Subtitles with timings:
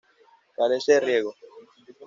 [0.57, 1.35] Carece de riego.